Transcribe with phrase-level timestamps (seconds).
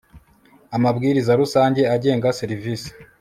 [0.75, 2.89] Amabwiriza rusange agenga serivisi